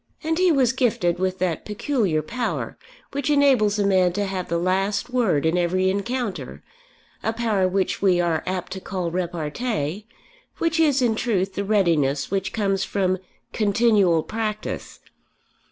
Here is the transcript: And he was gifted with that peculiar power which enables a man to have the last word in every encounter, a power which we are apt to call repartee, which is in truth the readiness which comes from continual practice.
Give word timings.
And 0.23 0.39
he 0.39 0.51
was 0.51 0.73
gifted 0.73 1.19
with 1.19 1.37
that 1.37 1.63
peculiar 1.63 2.23
power 2.23 2.75
which 3.11 3.29
enables 3.29 3.77
a 3.77 3.85
man 3.85 4.13
to 4.13 4.25
have 4.25 4.49
the 4.49 4.57
last 4.57 5.11
word 5.11 5.45
in 5.45 5.59
every 5.59 5.91
encounter, 5.91 6.63
a 7.21 7.31
power 7.33 7.67
which 7.67 8.01
we 8.01 8.19
are 8.19 8.41
apt 8.47 8.71
to 8.71 8.81
call 8.81 9.11
repartee, 9.11 10.07
which 10.57 10.79
is 10.79 11.03
in 11.03 11.13
truth 11.13 11.53
the 11.53 11.63
readiness 11.63 12.31
which 12.31 12.51
comes 12.51 12.83
from 12.83 13.19
continual 13.53 14.23
practice. 14.23 15.01